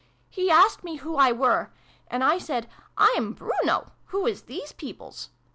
"He 0.31 0.49
asked 0.49 0.83
me 0.83 0.95
who 0.95 1.15
I 1.15 1.31
were. 1.31 1.69
And 2.07 2.23
I 2.23 2.39
said' 2.39 2.67
I'm 3.13 3.33
Bruno: 3.33 3.91
who 4.07 4.25
is 4.25 4.41
these 4.41 4.71
peoples 4.71 5.29